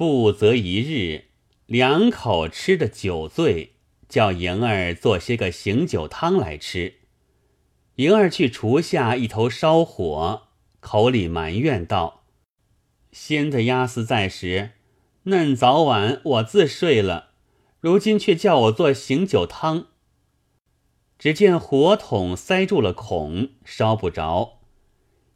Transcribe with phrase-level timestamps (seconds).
[0.00, 1.24] 不择一日，
[1.66, 3.74] 两口吃的酒醉，
[4.08, 7.00] 叫莹儿做些个醒酒汤来吃。
[7.96, 10.44] 莹儿去厨下一头烧火，
[10.80, 12.24] 口里埋怨道
[13.12, 14.70] ：“先的鸭丝在时，
[15.24, 17.32] 嫩早晚我自睡了，
[17.80, 19.88] 如今却叫我做醒酒汤。”
[21.20, 24.60] 只见火筒塞住了孔，烧不着。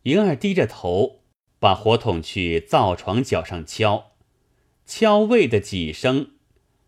[0.05, 1.21] 莹儿低着头，
[1.59, 4.13] 把火筒去灶床脚上敲，
[4.87, 6.33] 敲喂的几声，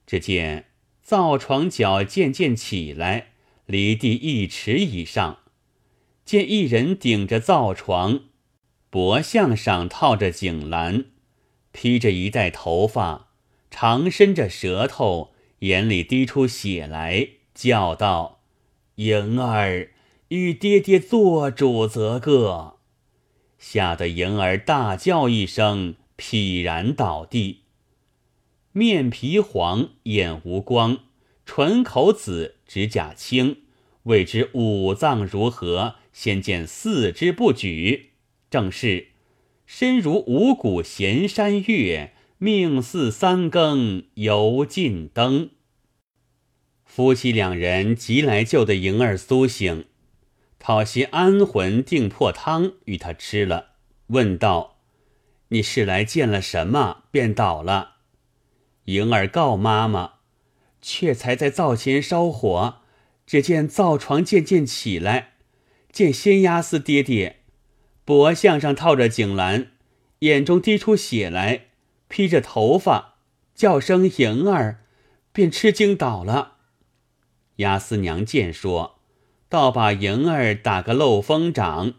[0.07, 0.67] 只见
[1.03, 3.29] 灶床脚渐渐起来，
[3.67, 5.39] 离地一尺以上。
[6.25, 8.25] 见一人顶着灶床，
[8.91, 11.05] 脖项上套着锦篮，
[11.73, 13.29] 披着一袋头发，
[13.71, 18.41] 长伸着舌头，眼里滴出血来，叫道
[18.97, 19.91] ：“莹儿，
[20.29, 22.79] 与爹爹做主则个！”
[23.59, 27.63] 吓得莹儿大叫一声，劈然倒地，
[28.77, 30.99] 面皮黄，眼无光，
[31.47, 33.63] 唇口紫，指甲青，
[34.03, 35.95] 未知五脏如何。
[36.13, 38.11] 先见四肢不举，
[38.51, 39.07] 正是
[39.65, 45.49] 身如五谷闲山月，命似三更油尽灯。
[46.85, 49.87] 夫妻两人急来救的莹儿苏醒，
[50.59, 53.69] 讨些安魂定魄汤与他吃了，
[54.09, 54.77] 问道
[55.49, 57.95] ：“你是来见了什么，便倒了？”
[58.87, 60.15] 莹儿告妈妈
[60.83, 62.79] ：“却才在灶前烧火，
[63.27, 65.35] 只见灶床渐渐起来。”
[65.93, 67.37] 见仙鸦似爹爹，
[68.05, 69.69] 脖项上套着锦篮，
[70.19, 71.69] 眼中滴出血来，
[72.09, 73.15] 披着头发，
[73.55, 74.85] 叫声莹儿，
[75.33, 76.57] 便吃惊倒了。
[77.57, 78.99] 押司娘见说，
[79.49, 81.95] 倒把莹儿打个漏风掌。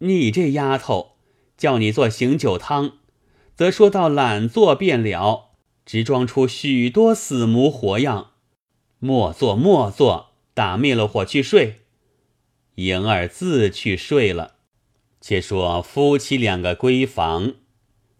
[0.00, 1.12] 你这丫头，
[1.56, 2.98] 叫你做醒酒汤，
[3.56, 5.47] 则说到懒做便了，
[5.88, 8.32] 直装出许多死模活样。
[8.98, 11.80] 莫做莫做，打灭了火去睡。
[12.74, 14.56] 莹儿自去睡了。
[15.22, 17.54] 且说夫妻两个闺房，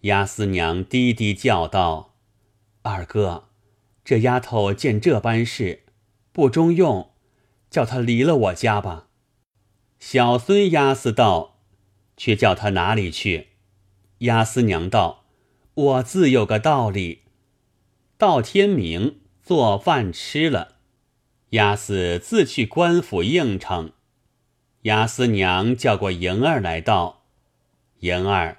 [0.00, 2.14] 押司娘低低叫道
[2.80, 3.50] ：“二哥，
[4.02, 5.82] 这丫头见这般事，
[6.32, 7.10] 不中用，
[7.68, 9.08] 叫她离了我家吧。”
[10.00, 11.58] 小孙押司道
[12.16, 13.48] ：“却叫她哪里去？”
[14.20, 15.26] 押司娘道
[15.74, 17.24] ：“我自有个道理。
[18.18, 20.76] 到天明做饭吃了，
[21.50, 23.92] 押司自去官府应承。”
[24.82, 27.24] 雅思娘叫过莹儿来道
[28.00, 28.58] ：“莹儿，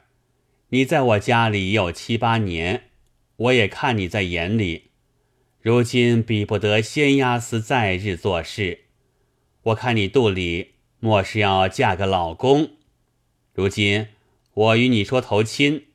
[0.70, 2.90] 你在我家里有七八年，
[3.36, 4.92] 我也看你在眼里。
[5.60, 8.86] 如今比不得先押司在日做事，
[9.64, 12.72] 我看你肚里莫是要嫁个老公。
[13.54, 14.08] 如今
[14.54, 15.88] 我与你说投亲。”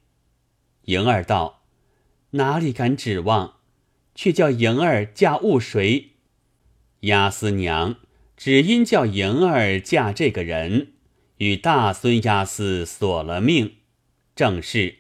[0.85, 1.63] 莹儿道
[2.35, 3.55] ：“哪里敢指望？
[4.15, 6.13] 却叫莹儿嫁误谁？”
[7.01, 7.97] 押司娘。
[8.37, 10.95] 只因叫莹儿嫁这个人，
[11.39, 13.77] 与大孙押司索了命。
[14.35, 14.97] 正是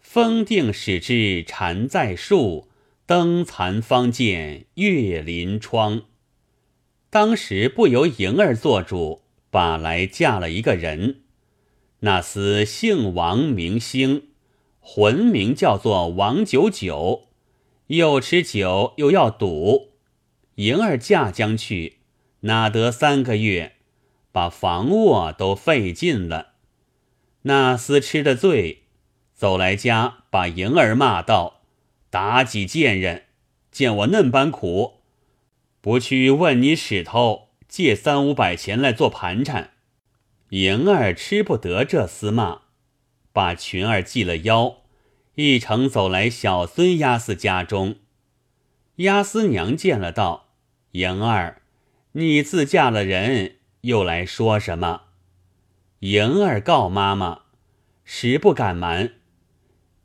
[0.00, 2.70] 风定使之缠在树，
[3.04, 6.04] 灯残方见月临窗。
[7.10, 9.20] 当时不由莹儿做主，
[9.50, 11.20] 把来嫁了一个人。
[12.00, 14.28] 那厮姓王名兴，
[14.86, 17.28] 魂名叫做王九九，
[17.86, 19.94] 又吃酒又要赌。
[20.56, 22.00] 莹儿嫁将去。
[22.40, 23.76] 哪得三个月，
[24.30, 26.48] 把房卧都费尽了。
[27.42, 28.82] 那厮吃的醉，
[29.32, 31.62] 走来家，把莹儿骂道
[32.12, 33.24] ：“妲己贱人，
[33.72, 35.00] 见我嫩般苦，
[35.80, 39.70] 不去问你使头借三五百钱来做盘缠。”
[40.50, 42.60] 莹儿吃不得这厮骂，
[43.34, 44.76] 把裙儿系了腰，
[45.34, 47.96] 一程走来小孙押司家中。
[48.98, 50.50] 押司娘见了，道
[50.92, 51.62] ：“莹儿。”
[52.16, 55.06] 你自嫁了人，又来说什么？
[55.98, 57.40] 莹儿告妈妈，
[58.04, 59.14] 实不敢瞒。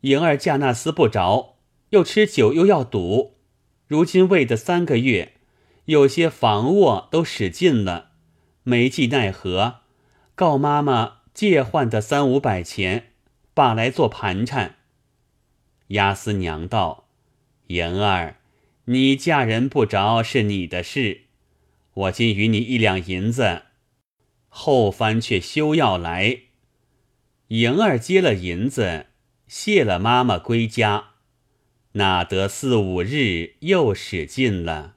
[0.01, 1.57] 莹儿嫁那厮不着，
[1.91, 3.35] 又吃酒又要赌，
[3.85, 5.33] 如今喂的三个月，
[5.85, 8.09] 有些房卧都使尽了，
[8.63, 9.81] 没计奈何，
[10.33, 13.08] 告妈妈借换的三五百钱，
[13.59, 14.77] 把来做盘缠。
[15.87, 17.09] 押司娘道
[17.67, 18.37] ：“莹儿，
[18.85, 21.23] 你嫁人不着是你的事。”
[21.93, 23.63] 我今与你一两银子，
[24.47, 26.43] 后番却休要来。
[27.49, 29.07] 莹儿接了银子，
[29.45, 31.07] 谢了妈妈归家，
[31.93, 34.95] 哪得四五日又使尽了。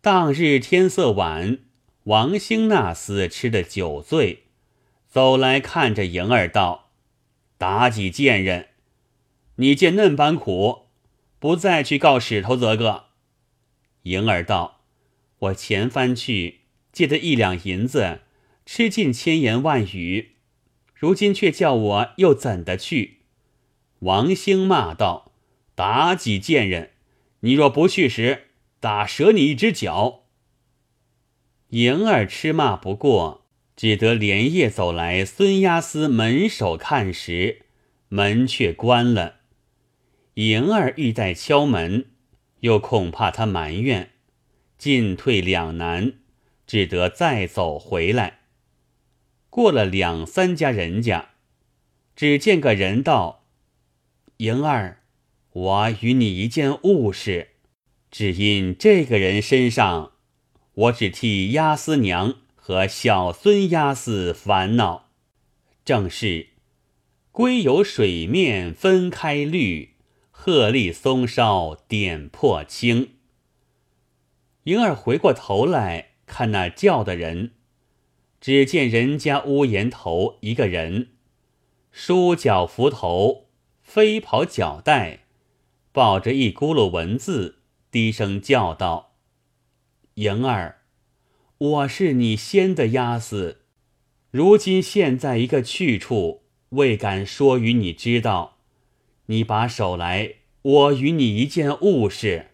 [0.00, 1.58] 当日天色晚，
[2.04, 4.44] 王兴那厮吃的酒醉，
[5.06, 6.88] 走来看着莹儿道
[7.62, 8.70] ：“妲己贱人，
[9.54, 10.86] 你见嫩般苦，
[11.38, 13.04] 不再去告使头则个？”
[14.02, 14.80] 莹儿道
[15.38, 18.22] ：“我前番去借的一两银子，
[18.66, 20.32] 吃尽千言万语，
[20.92, 23.18] 如今却叫我又怎的去？”
[24.00, 25.30] 王兴骂道
[25.76, 26.90] ：“妲己贱人！
[27.44, 28.48] 你若不去时，
[28.80, 30.24] 打折你一只脚！”
[31.70, 33.41] 莹儿吃骂不过，
[33.76, 37.66] 只得连夜走来孙押司门首看时，
[38.08, 39.36] 门却关了。
[40.34, 42.06] 莹儿欲待敲门。
[42.62, 44.10] 又恐怕他埋怨，
[44.78, 46.12] 进退两难，
[46.64, 48.42] 只得再走回来。
[49.50, 51.30] 过了两三家人家，
[52.14, 53.48] 只见个人道
[54.38, 55.02] ：“莹儿，
[55.50, 57.48] 我与你一件物事，
[58.12, 60.12] 只因这个人身上，
[60.74, 65.08] 我只替押司娘和小孙押司烦恼。
[65.84, 66.50] 正是
[67.32, 69.90] 龟有水面分开绿。”
[70.30, 73.14] 鹤立松梢点破青。
[74.64, 77.52] 莹儿回过头来看那叫的人，
[78.40, 81.10] 只见人家屋檐头一个人，
[81.92, 83.46] 梳脚扶头，
[83.82, 85.20] 飞袍脚带，
[85.92, 87.58] 抱着一咕噜文字，
[87.92, 89.12] 低声叫道
[90.14, 90.81] ：“莹儿，
[91.62, 93.60] 我是你先的押司，
[94.32, 98.58] 如今现在一个去处，未敢说与你知道。”
[99.26, 102.48] 你把手来，我与你一件物事。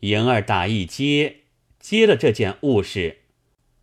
[0.00, 1.36] 莹儿打一接，
[1.80, 3.20] 接了这件物事，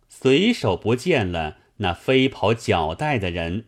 [0.08, 3.64] 随手不见了那飞跑脚带的人。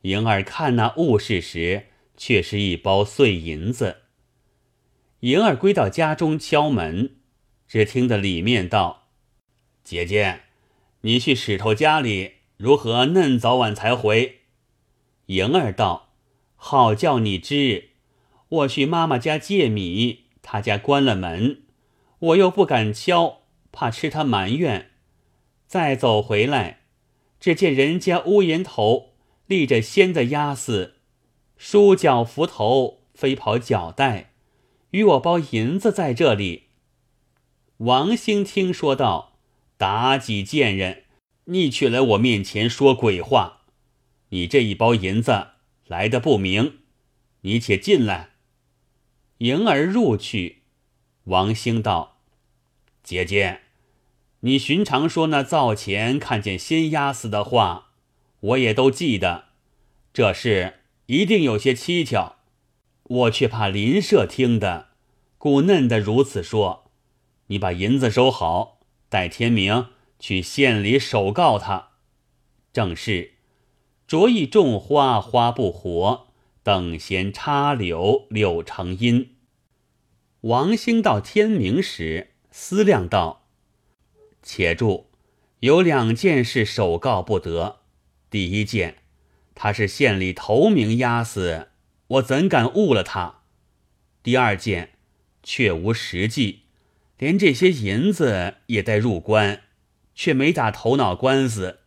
[0.00, 3.98] 莹儿看那物事时，却是一包碎银子。
[5.20, 7.16] 莹儿归到家中敲门，
[7.68, 9.00] 只听得里面道
[9.84, 10.40] ：“姐姐，
[11.02, 14.40] 你去石头家里，如何嫩早晚才回？”
[15.26, 16.10] 莹儿道。
[16.64, 17.88] 好叫你知，
[18.48, 21.62] 我去妈妈家借米，她家关了门，
[22.20, 23.40] 我又不敢敲，
[23.72, 24.92] 怕吃他埋怨。
[25.66, 26.82] 再走回来，
[27.40, 29.14] 只见人家屋檐头
[29.46, 30.98] 立着仙的鸭子，
[31.56, 34.30] 梳脚扶头，飞跑脚带，
[34.92, 36.68] 与我包银子在这里。
[37.78, 39.31] 王兴听说道
[39.88, 41.04] ：“妲己贱人，
[41.46, 43.62] 你却来我面前说鬼话！
[44.28, 45.48] 你这一包银子。”
[45.88, 46.78] 来的不明，
[47.42, 48.30] 你且进来。
[49.38, 50.62] 迎儿入去，
[51.24, 52.22] 王兴道
[53.02, 53.60] ：“姐姐，
[54.40, 57.90] 你寻常说那灶前看见仙鸭子的话，
[58.40, 59.48] 我也都记得。
[60.14, 62.36] 这事一定有些蹊跷，
[63.02, 64.90] 我却怕邻舍听的，
[65.36, 66.90] 故嫩的如此说。
[67.48, 68.80] 你把银子收好，
[69.12, 69.88] 待天明
[70.18, 71.90] 去县里首告他。
[72.72, 73.34] 正是。”
[74.08, 76.28] 着意种花花不活，
[76.62, 79.36] 等闲插柳柳成荫。
[80.42, 83.46] 王兴到天明时思量道
[84.42, 85.06] ：“且住，
[85.60, 87.80] 有两件事首告不得。
[88.28, 88.98] 第一件，
[89.54, 91.68] 他是县里头名押司，
[92.08, 93.44] 我怎敢误了他？
[94.22, 94.98] 第二件，
[95.42, 96.61] 却无实际，
[97.22, 99.60] 连这些银子也带入关，
[100.12, 101.78] 却没打头脑官司。”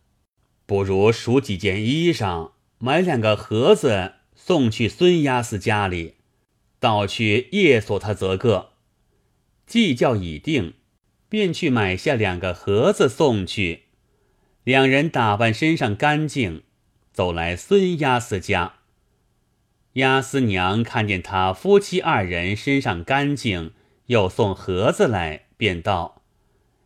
[0.64, 6.14] 不如数几件衣裳，买两个盒子送去孙押司家里，
[6.80, 8.70] 倒去夜锁他则个。
[9.66, 10.72] 计较已定，
[11.28, 13.82] 便去买下两个盒子送去。
[14.64, 16.62] 两人打扮身上干净，
[17.12, 18.76] 走来孙押司家。
[19.92, 23.72] 押司娘看见他夫妻二人身上干净，
[24.06, 26.22] 又送盒子来，便道：“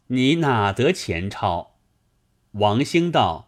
[0.09, 1.77] 你哪得钱钞？”
[2.53, 3.47] 王兴道。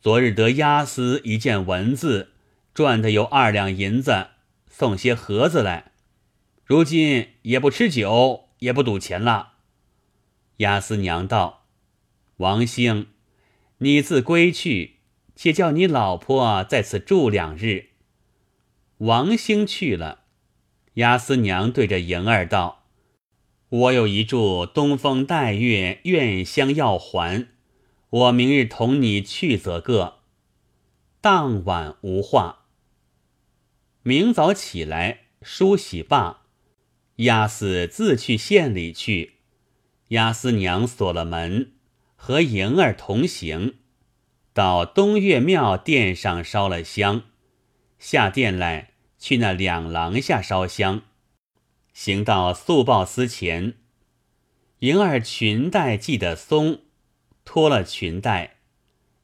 [0.00, 2.30] 昨日得押司一件文字，
[2.72, 4.28] 赚的有二两银子，
[4.68, 5.90] 送些盒子来。
[6.64, 9.54] 如今也不吃酒，也不赌钱了。
[10.58, 11.66] 押司娘道
[12.38, 13.08] ：“王兴，
[13.78, 14.98] 你自归去，
[15.34, 17.88] 且叫你老婆在此住两日。”
[18.98, 20.20] 王兴去了，
[20.94, 22.77] 押司娘对着莹儿道
[23.68, 27.48] ：“我有一柱东风带月愿香要还。”
[28.10, 30.20] 我明日同你去则个。
[31.20, 32.60] 当晚无话。
[34.02, 36.44] 明早起来梳洗罢，
[37.16, 39.34] 押司自去县里去。
[40.08, 41.72] 押司娘锁了门，
[42.16, 43.74] 和莹儿同行，
[44.54, 47.24] 到东岳庙殿上烧了香，
[47.98, 51.02] 下殿来去那两廊下烧香，
[52.00, 53.74] 行到素报司前，
[54.78, 56.82] 莹儿裙带系得松。
[57.44, 58.58] 脱了裙带，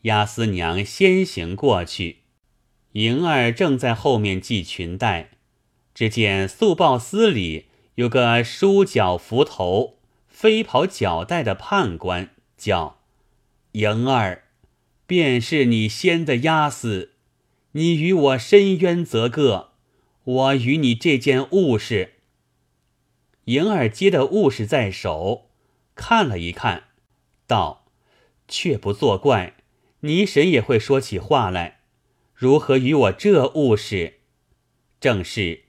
[0.03, 2.23] 押司娘先行过去，
[2.95, 5.31] 莹儿正在后面系裙带。
[5.95, 12.99] 只见素报司里有个梳脚扶头、飞跑脚带的判官，叫
[13.71, 14.47] 莹儿，
[15.07, 17.13] 便是你先的押司。
[17.71, 19.75] 你与我深冤则个，
[20.25, 22.14] 我与你这件物事。
[23.47, 25.51] 莹儿接的物事在手，
[25.95, 26.85] 看了一看，
[27.47, 27.87] 道
[28.49, 29.55] ：“却不作怪，
[30.01, 31.81] 泥神也会说起话来，
[32.35, 34.21] 如何与我这物事？
[35.01, 35.65] 正是。”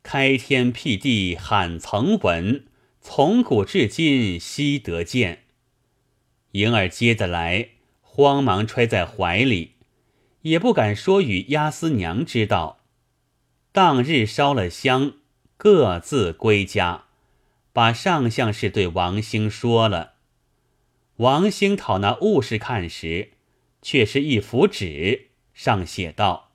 [0.00, 2.64] 开天辟地罕曾闻，
[3.00, 5.44] 从古至今稀得见。
[6.52, 9.72] 莹儿接得来，慌忙揣在怀里，
[10.42, 12.78] 也不敢说与押司娘知道。
[13.70, 15.14] 当日烧了香，
[15.58, 17.06] 各自归家，
[17.72, 20.14] 把上相事对王兴说了。
[21.16, 23.32] 王兴讨那物事看时，
[23.82, 26.52] 却是一幅纸，上写道。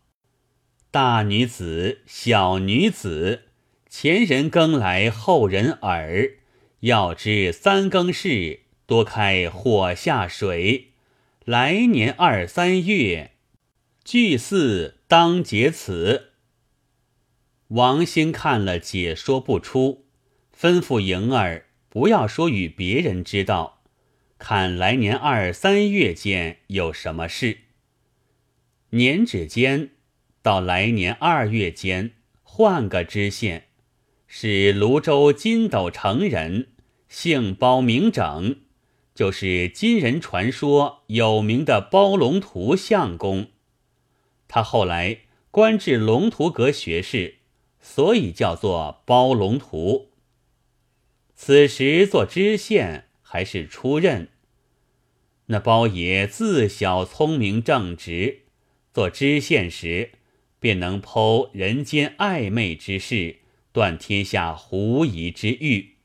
[0.89, 3.49] 大女子、小女子，
[3.89, 6.37] 前人耕来后人耳。
[6.79, 10.91] 要知三更事，多开火下水。
[11.43, 13.31] 来年二三月，
[14.05, 16.32] 聚四当结此。
[17.73, 20.05] 王兴看了，解说不出，
[20.55, 23.81] 吩咐莹儿不要说与别人知道，
[24.37, 27.57] 看来年二三月间有什么事。
[28.91, 29.89] 年指间。
[30.43, 32.11] 到来年二月间，
[32.43, 33.69] 换个知县，
[34.27, 36.67] 是泸州金斗城人，
[37.07, 38.57] 姓包名整，
[39.15, 43.47] 就是今人传说有名的包龙图相公。
[44.49, 47.37] 他后来官至龙图阁学士，
[47.83, 50.09] 所以叫做包龙图。
[51.35, 54.29] 此时做知县还是出任。
[55.47, 58.45] 那包爷自小聪明正直，
[58.91, 60.13] 做知县时。
[60.59, 63.39] 便能剖人间暧昧之事，
[63.73, 65.95] 断天下狐疑之欲。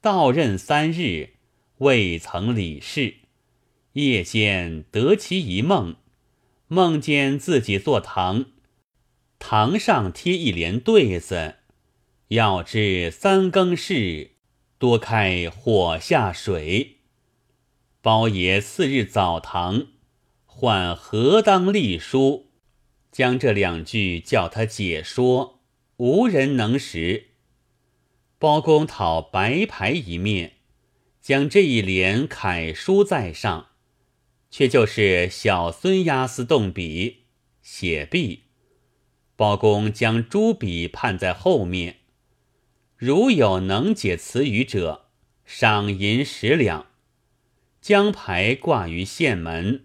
[0.00, 1.30] 到任三日，
[1.78, 3.16] 未曾理事。
[3.94, 5.96] 夜间得其一梦，
[6.68, 8.52] 梦见自己坐堂，
[9.38, 11.56] 堂上贴一联对子
[12.28, 14.32] ：“要知三更事，
[14.78, 16.98] 多开火下水。”
[18.02, 19.88] 包爷次日早堂，
[20.44, 22.50] 唤何当立书。
[23.12, 25.60] 将这两句叫他解说，
[25.96, 27.28] 无人能识。
[28.38, 30.56] 包公讨白牌一面，
[31.22, 33.68] 将这一联楷书在上，
[34.50, 37.24] 却就是小孙押司动笔
[37.62, 38.45] 写毕。
[39.36, 41.98] 包公将朱笔判在后面，
[42.96, 45.06] 如有能解词语者，
[45.44, 46.86] 赏银十两。
[47.80, 49.84] 将牌挂于县门，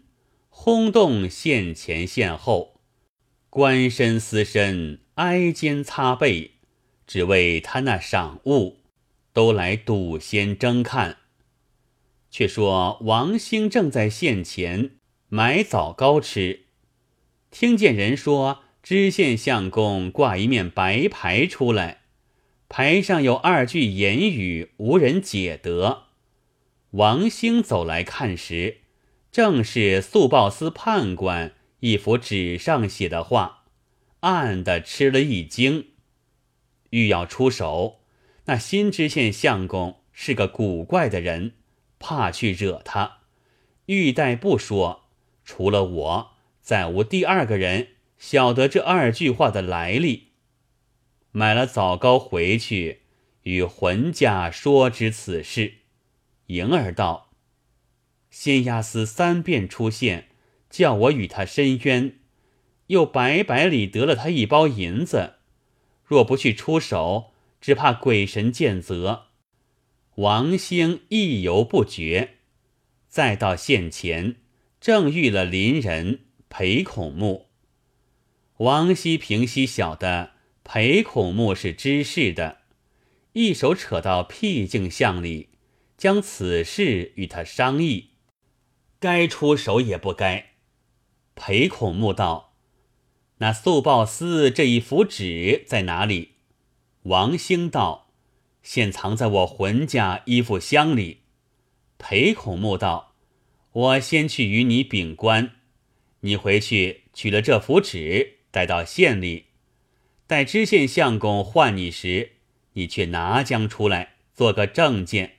[0.50, 2.80] 轰动县前县后。
[3.50, 6.52] 官绅私绅挨肩擦背，
[7.06, 8.78] 只为他那赏物，
[9.34, 11.18] 都来赌先争看。
[12.32, 14.92] 却说王兴正在县前
[15.28, 16.62] 买枣糕吃，
[17.52, 22.02] 听见人说知县相公挂一面白牌出来，
[22.68, 26.06] 牌上有二句言语，无人解得。
[26.92, 28.80] 王兴走来看时，
[29.32, 31.54] 正是速报司判官。
[31.82, 33.64] 一幅纸上写的话，
[34.20, 35.88] 暗的吃了一惊，
[36.92, 38.02] 欲要出手。
[38.46, 41.54] 那新知县相公是个古怪的人，
[41.98, 43.20] 怕去惹他，
[43.86, 45.06] 欲待不说，
[45.44, 47.88] 除了我，再无第二个人
[48.22, 50.34] 晓得这二句话的来历。
[51.32, 53.02] 买了枣糕回去，
[53.44, 55.80] 与浑家说知此事。
[56.46, 57.32] 莹儿道
[58.30, 60.28] ：“仙押司三遍出现。”
[60.70, 62.20] 叫我与他申冤，
[62.88, 65.34] 又白白里得了他一包银子，
[66.06, 69.26] 若不去出手，只怕鬼神见责。
[70.16, 72.38] 王兴意犹不决，
[73.10, 74.38] 再到县前，
[74.80, 77.51] 正遇了邻人裴孔目。
[78.62, 82.60] 王熙平熙晓得裴孔目是知事的，
[83.34, 85.50] 一手扯到僻静巷里，
[85.98, 88.12] 将此事与他商议，
[89.00, 90.52] 该出手也不该。
[91.34, 92.54] 裴孔目道
[93.40, 96.34] ：“那速报司这一幅纸在哪里？”
[97.04, 98.12] 王兴道
[98.62, 101.22] ：“现藏在我浑家衣服箱里。”
[101.98, 103.16] 裴孔目道
[103.74, 105.56] ：“我先去与你禀官，
[106.20, 109.46] 你回去取了这幅纸，带到县里，
[110.28, 112.34] 待知县相公唤你时，
[112.74, 115.38] 你却拿将出来，做个证件。”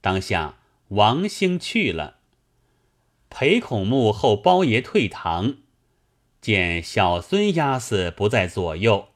[0.00, 2.18] 当下王兴去了。
[3.28, 5.56] 裴孔目后，包爷退堂，
[6.40, 9.08] 见小孙押司不在左右，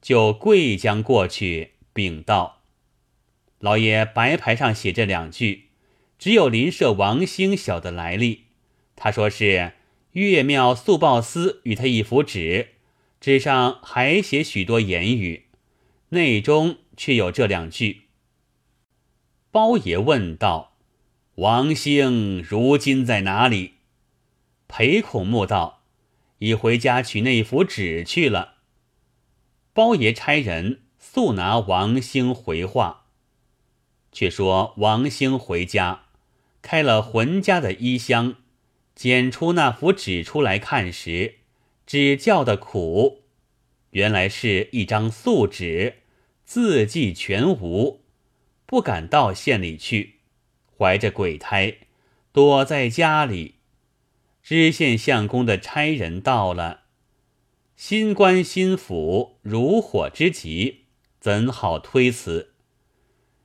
[0.00, 2.62] 就跪将过去，禀道
[3.58, 5.70] ：“老爷，白牌上写这两句，
[6.18, 8.44] 只有邻舍王兴晓得来历。
[8.94, 9.72] 他说是
[10.24, 12.68] 岳庙速报司与他一幅纸，
[13.20, 15.46] 纸上还写许多言语，
[16.10, 18.02] 内中却有这两句。”
[19.52, 20.76] 包爷问道
[21.36, 23.74] ：“王兴如今在哪里？”
[24.68, 25.82] 裴孔木道
[26.40, 28.54] ：“已回家取那幅纸去了。”
[29.72, 33.04] 包爷差人速拿王兴回话。
[34.12, 36.04] 却说王兴回家，
[36.62, 38.36] 开了浑家的衣箱，
[38.96, 41.34] 捡出那幅纸出来看时，
[41.86, 43.24] 只叫的苦，
[43.90, 45.96] 原来是一张素纸，
[46.44, 48.00] 字迹全无，
[48.64, 50.14] 不敢到县里去，
[50.78, 51.76] 怀着鬼胎，
[52.32, 53.56] 躲在家里。
[54.42, 56.84] 知县相公的差人到了。
[57.76, 60.84] 新官新府如火之急，
[61.20, 62.54] 怎好推辞？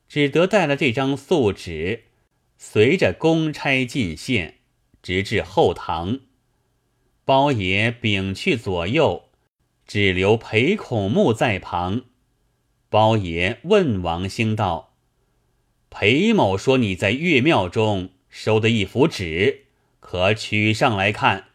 [0.08, 2.04] 只得带了这张素纸，
[2.56, 4.60] 随着公差进县，
[5.02, 6.20] 直至后堂。
[7.24, 9.24] 包爷禀去左右，
[9.86, 12.02] 只留裴孔木在旁。
[12.88, 14.94] 包爷问王兴道
[15.88, 19.66] ：“裴某说你在岳庙中收的一幅纸，
[20.00, 21.46] 可取上来看？”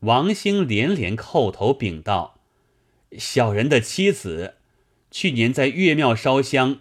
[0.00, 2.40] 王兴连连叩头禀道
[3.16, 4.56] ：“小人的妻子
[5.10, 6.80] 去年在岳庙烧香，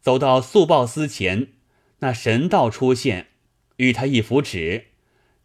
[0.00, 1.52] 走到速报司前，
[2.00, 3.28] 那神道出现，
[3.76, 4.86] 与他一幅纸，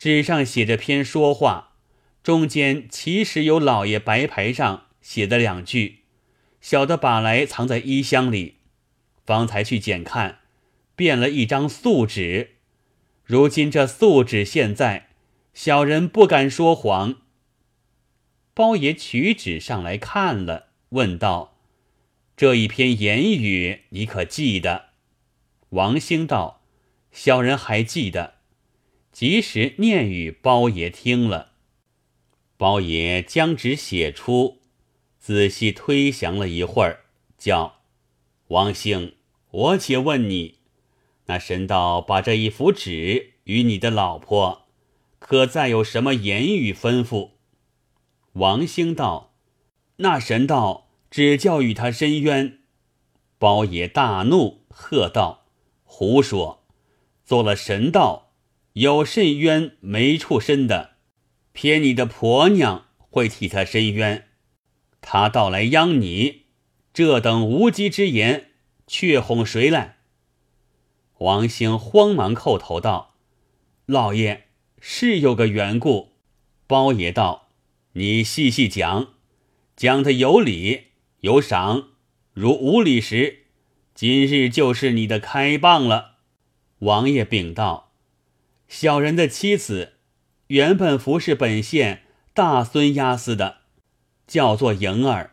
[0.01, 1.73] 纸上写着篇说话，
[2.23, 5.99] 中间其实有老爷白牌上写的两句，
[6.59, 8.55] 小的把来藏在衣箱里，
[9.23, 10.39] 方才去检看，
[10.95, 12.55] 变了一张素纸。
[13.23, 15.09] 如今这素纸现在。”
[15.53, 17.17] 小人不敢说谎。
[18.55, 21.59] 包爷取纸上来看了，问道
[22.35, 24.85] ：“这一篇言语，你可记得？”
[25.69, 26.63] 王兴道
[27.13, 28.40] ：“小人还记得。”
[29.11, 31.51] 及时念与包爷听了。
[32.57, 34.59] 包爷将纸写出，
[35.19, 37.05] 仔细推详了一会儿，
[37.37, 37.81] 叫
[38.47, 39.15] 王兴
[39.51, 40.59] ：“我且问你，
[41.25, 44.67] 那神道把这一幅纸与你的老婆？”
[45.19, 47.31] 可再有什么言语吩咐？
[48.33, 49.35] 王兴道
[49.97, 52.59] ：“那神道只教与他伸冤。”
[53.37, 55.45] 包爷大怒，喝道
[55.83, 56.63] ：“胡说！
[57.23, 58.30] 做了神道，
[58.73, 60.91] 有甚冤没处伸的？
[61.51, 64.27] 偏你的婆娘会替他伸冤。
[65.01, 66.43] 他到来央你，
[66.93, 68.51] 这等无稽之言，
[68.87, 69.97] 却哄谁来？”
[71.19, 73.15] 王兴慌忙叩头道
[73.85, 74.47] ：“老爷。”
[74.83, 76.13] 是有个缘故，
[76.65, 77.49] 包爷道
[77.93, 79.13] ：“你细细讲，
[79.75, 80.85] 讲的有理
[81.19, 81.89] 有赏。
[82.33, 83.43] 如无理时，
[83.93, 86.15] 今日就是你的开棒了。”
[86.79, 87.90] 王爷禀道
[88.71, 89.95] ：“小人的妻子
[90.47, 92.03] 原本服侍本县
[92.33, 93.57] 大孙押司的，
[94.25, 95.31] 叫做莹儿。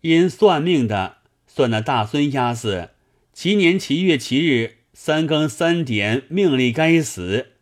[0.00, 2.90] 因算命的算那大孙押司，
[3.32, 7.52] 其年其月其日三更三点命里该死。”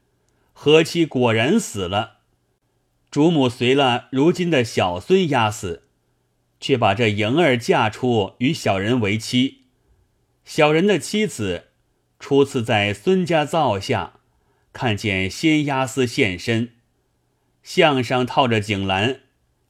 [0.54, 2.20] 何妻果然死了，
[3.10, 5.82] 主母随了如今的小孙押死，
[6.58, 9.64] 却把这莹儿嫁出与小人为妻。
[10.46, 11.64] 小人的妻子
[12.18, 14.14] 初次在孙家灶下
[14.74, 16.74] 看见仙押司现身，
[17.62, 19.20] 项上套着锦兰，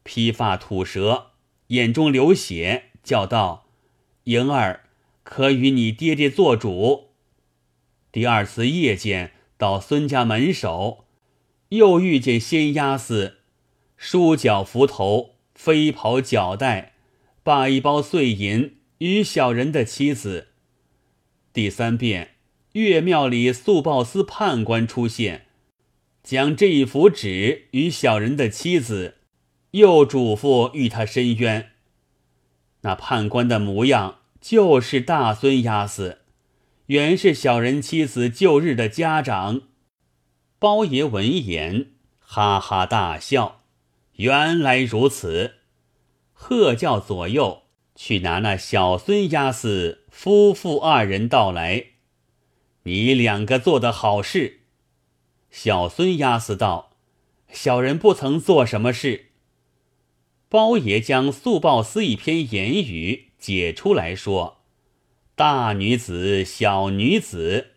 [0.02, 1.30] 披发吐舌，
[1.68, 3.68] 眼中流血，叫道
[4.24, 4.80] ：“莹儿，
[5.22, 7.10] 可与你爹爹做主。”
[8.10, 9.30] 第二次夜间。
[9.56, 11.04] 到孙家门首，
[11.68, 13.38] 又遇见仙押司，
[13.96, 16.94] 梳脚扶头，飞袍脚带，
[17.44, 20.48] 把一包碎银与小人的妻子。
[21.52, 22.33] 第三遍，
[22.74, 25.46] 岳庙里速报司判官出现，
[26.24, 29.18] 将这一幅纸与小人的妻子，
[29.70, 31.70] 又嘱咐与他申冤。
[32.80, 36.18] 那判官的模样，就是大孙押司。
[36.86, 39.62] 原是小人妻子旧日的家长，
[40.58, 43.60] 包爷闻言哈哈大笑。
[44.16, 45.54] 原来如此，
[46.32, 47.62] 喝叫左右
[47.94, 51.93] 去拿那小孙押司夫妇二人到来。
[52.84, 54.60] 你两个做的好事。
[55.50, 56.96] 小孙押司道
[57.52, 59.26] ：“小人不曾做什么事。”
[60.48, 64.62] 包爷将速报司一篇言语解出来说。
[65.34, 67.70] 大女子，小女子，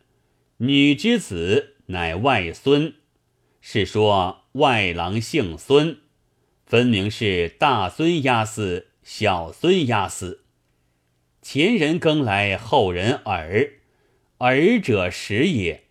[0.57, 2.93] 女之子乃外孙，
[3.61, 6.01] 是说外郎姓孙，
[6.65, 10.43] 分明是大孙押司小孙押司。
[11.41, 13.76] 前人更来后人耳，
[14.39, 15.83] 耳者食也。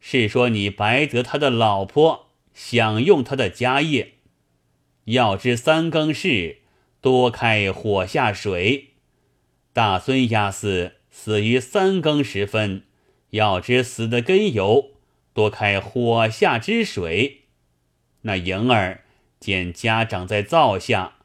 [0.00, 4.14] 是说你白得他的老婆，享用他的家业。
[5.04, 6.58] 要知三更事，
[7.00, 8.90] 多开火下水。
[9.72, 12.84] 大孙押死死于三更时分，
[13.30, 14.92] 要知死的根由，
[15.32, 17.42] 多开火下之水。
[18.22, 19.04] 那莹儿
[19.40, 21.18] 见家长在灶下，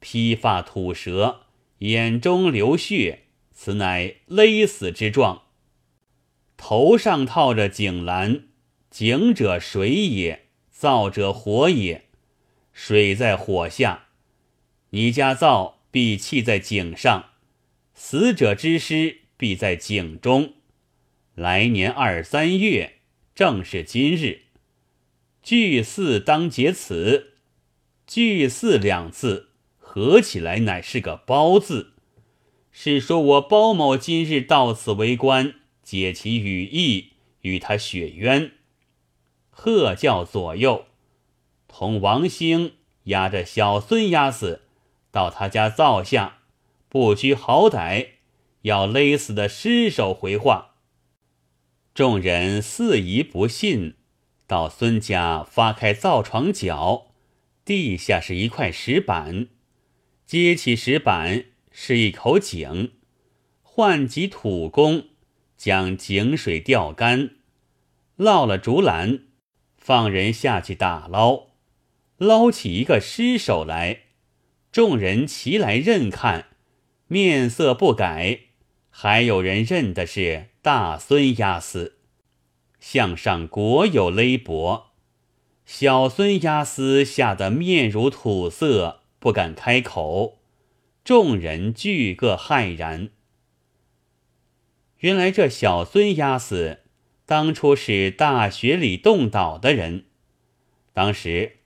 [0.00, 1.42] 披发吐舌，
[1.78, 5.42] 眼中流血，此乃勒死之状。
[6.62, 8.42] 头上套着井栏，
[8.90, 12.04] 井者水也，灶者火也。
[12.74, 14.08] 水在火下，
[14.90, 17.30] 你家灶必弃在井上，
[17.94, 20.52] 死者之尸必在井中。
[21.34, 22.98] 来年二三月，
[23.34, 24.42] 正是今日。
[25.42, 27.32] 聚四当结此，
[28.06, 31.94] 聚四两字合起来乃是个包字，
[32.70, 35.54] 是说我包某今日到此为官。
[35.90, 38.52] 解其羽翼，与他雪冤。
[39.50, 40.84] 喝叫左右，
[41.66, 42.74] 同王兴
[43.06, 44.62] 押着小孙押子
[45.10, 46.38] 到他家灶下，
[46.88, 48.10] 不拘好歹，
[48.62, 50.76] 要勒死的尸首回话。
[51.92, 53.96] 众人四疑不信，
[54.46, 57.08] 到孙家发开灶床脚，
[57.64, 59.48] 地下是一块石板，
[60.24, 62.92] 揭起石板是一口井，
[63.62, 65.09] 唤几土工。
[65.60, 67.32] 将井水吊干，
[68.16, 69.24] 捞了竹篮，
[69.76, 71.48] 放人下去打捞，
[72.16, 74.04] 捞起一个尸首来。
[74.72, 76.46] 众人齐来认看，
[77.08, 78.40] 面色不改，
[78.88, 81.98] 还有人认的是大孙押司。
[82.78, 84.92] 项上果有勒脖，
[85.66, 90.38] 小孙押司吓得面如土色，不敢开口。
[91.04, 93.10] 众人俱各骇然。
[95.00, 96.80] 原来这小孙押司
[97.24, 100.04] 当初是大学里冻倒的人。
[100.92, 101.58] 当时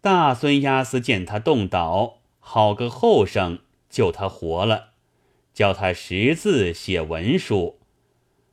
[0.00, 4.90] 大孙押司见他冻倒，好个后生，救他活了，
[5.54, 7.78] 教他识字写文书。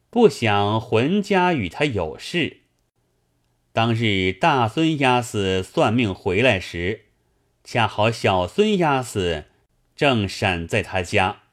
[0.10, 2.62] 不想浑家与他有事。
[3.74, 7.06] 当日大孙押司算命回来时，
[7.64, 9.46] 恰好小孙押司
[9.96, 11.44] 正闪在他家。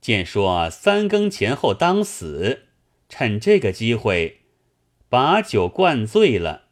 [0.00, 2.64] 见说三更前后当死，
[3.08, 4.40] 趁这个机会，
[5.08, 6.62] 把酒灌醉了，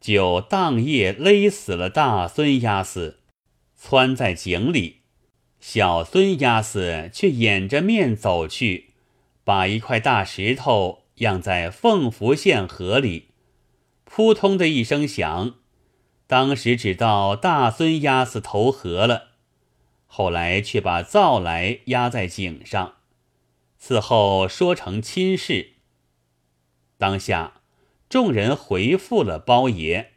[0.00, 3.20] 就当夜勒死了大孙押司，
[3.74, 5.02] 窜在井里。
[5.60, 8.94] 小孙押司却掩着面走去，
[9.42, 13.30] 把一块大石头漾在凤福县河里，
[14.04, 15.56] 扑通的一声响，
[16.26, 19.35] 当时只道大孙押司投河了。
[20.16, 22.94] 后来却把灶来压在井上，
[23.76, 25.72] 此后说成亲事。
[26.96, 27.60] 当下
[28.08, 30.12] 众人回复了包爷，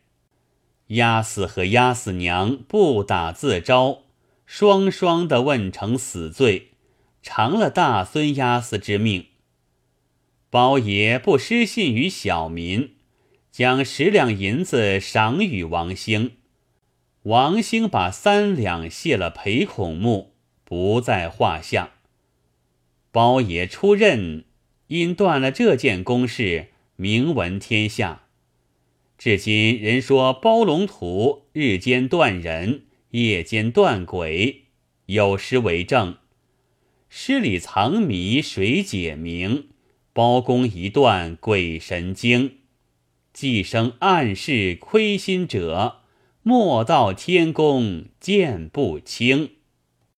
[0.88, 4.04] 押司和押司娘不打自招，
[4.46, 6.70] 双双的问成死罪，
[7.22, 9.26] 偿了大孙押司之命。
[10.50, 12.96] 包爷不失信于小民，
[13.52, 16.38] 将十两银子赏与王兴。
[17.30, 21.92] 王兴把三两谢了裴孔目，不在话下。
[23.12, 24.46] 包爷出任，
[24.88, 28.24] 因断了这件公事，名闻天下。
[29.16, 34.64] 至今人说包龙图日间断人，夜间断鬼，
[35.06, 36.18] 有诗为证：
[37.10, 39.68] 诗里藏谜谁解明？
[40.14, 42.58] 包公一断鬼神经，
[43.32, 45.98] 既生暗室亏心者。
[46.42, 49.59] 莫道天公见不清。